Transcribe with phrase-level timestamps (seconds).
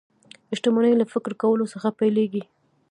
[0.57, 2.43] شتمني له فکر کولو څخه پيلېږي